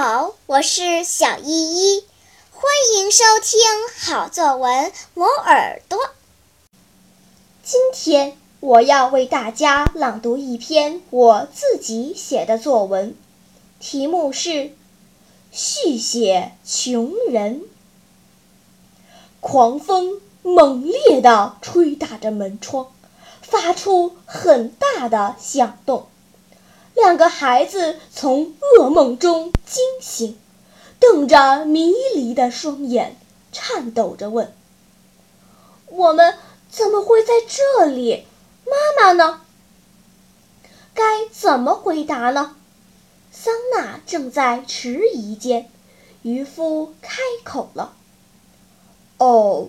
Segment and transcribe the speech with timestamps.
[0.00, 2.04] 好我是小依依，
[2.52, 2.62] 欢
[2.94, 3.58] 迎收听
[3.98, 5.98] 好作文磨耳朵。
[7.64, 13.16] 今天我要为大家朗读一篇我自己写的作文，
[13.80, 14.50] 题目是
[15.50, 17.62] 《续写穷人》。
[19.40, 22.86] 狂风猛烈地吹打着门窗，
[23.42, 26.06] 发出很大的响动。
[26.98, 30.36] 两个孩子从噩梦中惊醒，
[30.98, 33.16] 瞪着迷离的双眼，
[33.52, 34.52] 颤抖着问
[35.86, 36.34] ：“我们
[36.68, 38.24] 怎么会在这里？
[38.66, 39.42] 妈妈呢？
[40.92, 42.56] 该怎么回答呢？”
[43.30, 45.70] 桑娜正在迟疑间，
[46.22, 47.92] 渔夫开口了
[49.18, 49.68] ：“哦，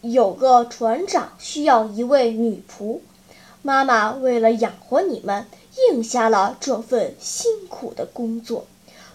[0.00, 3.00] 有个船长需要一位女仆，
[3.60, 5.46] 妈妈为了养活你们。”
[5.88, 8.66] 应下了这份辛苦的工作，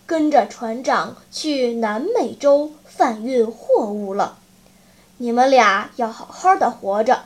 [0.06, 4.38] 跟着船长去南美洲贩运货物了。
[5.18, 7.26] 你们俩要好好的活着，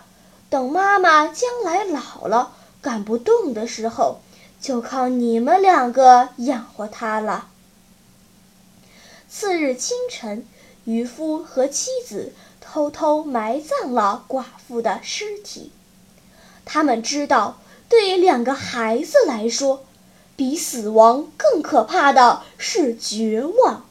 [0.50, 4.20] 等妈妈将来老了干不动的时候，
[4.60, 7.48] 就靠你们两个养活她了。
[9.30, 10.46] 次日清晨，
[10.86, 15.72] 渔夫和妻子偷偷埋葬了寡妇的尸体，
[16.66, 17.58] 他们知道。
[17.90, 19.84] 对两个孩子来说，
[20.36, 23.86] 比死亡更可怕的是绝望，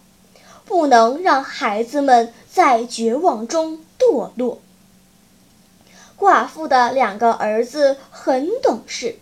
[0.64, 4.60] 不能让孩子们在绝望中堕落。
[6.16, 9.16] 寡妇的两个儿子很懂事，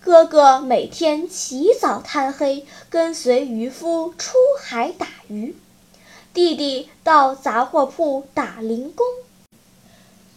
[0.00, 5.56] 哥哥每天起早贪黑跟随渔夫出海打鱼，
[6.32, 9.04] 弟弟到杂货铺打零工，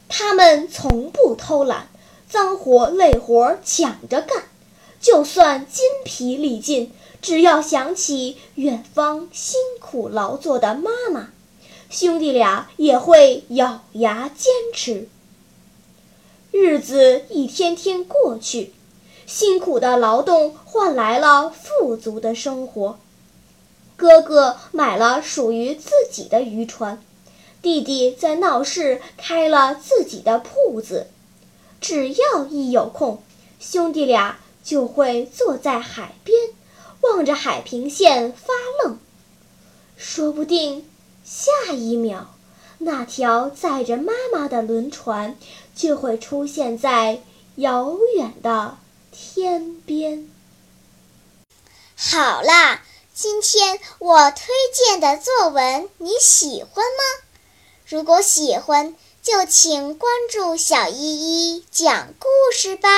[0.08, 1.89] 他们从不偷懒。
[2.30, 4.44] 脏活累活抢着干，
[5.02, 6.92] 就算筋疲力尽，
[7.22, 11.32] 只要想起远方辛苦劳作的妈妈，
[11.90, 15.10] 兄弟俩也会咬牙坚持。
[16.52, 18.74] 日子一天天过去，
[19.26, 23.00] 辛苦的劳动换来了富足的生活。
[23.96, 27.02] 哥哥买了属于自己的渔船，
[27.62, 31.08] 弟弟在闹市开了自己的铺子。
[31.82, 33.24] 只要一有空，
[33.60, 36.38] 兄弟俩就会坐在海边，
[37.02, 38.54] 望着海平线发
[38.84, 39.00] 愣。
[39.98, 40.90] 说不定
[41.24, 42.28] 下一秒，
[42.78, 45.38] 那条载着妈妈的轮船
[45.76, 47.22] 就会出现在
[47.56, 48.78] 遥远的
[49.12, 50.30] 天边。
[51.96, 52.82] 好啦，
[53.14, 57.26] 今天我推荐的作文你喜欢吗？
[57.86, 62.90] 如果喜欢，就请关注小依依讲故事吧。